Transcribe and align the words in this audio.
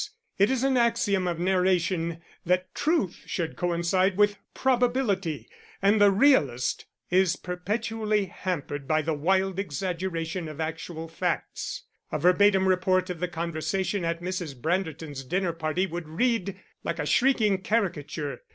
It 0.39 0.49
is 0.49 0.63
an 0.63 0.77
axiom 0.77 1.27
of 1.27 1.37
narration 1.37 2.21
that 2.43 2.73
truth 2.73 3.21
should 3.27 3.55
coincide 3.55 4.17
with 4.17 4.39
probability, 4.55 5.47
and 5.79 6.01
the 6.01 6.09
realist 6.09 6.85
is 7.11 7.35
perpetually 7.35 8.25
hampered 8.25 8.87
by 8.87 9.03
the 9.03 9.13
wild 9.13 9.59
exaggeration 9.59 10.47
of 10.47 10.59
actual 10.59 11.07
facts; 11.07 11.83
a 12.11 12.17
verbatim 12.17 12.67
report 12.67 13.11
of 13.11 13.19
the 13.19 13.27
conversation 13.27 14.03
at 14.03 14.21
Mrs. 14.21 14.59
Branderton's 14.59 15.23
dinner 15.23 15.53
party 15.53 15.85
would 15.85 16.09
read 16.09 16.59
like 16.83 16.97
a 16.97 17.05
shrieking 17.05 17.59
caricature. 17.59 18.41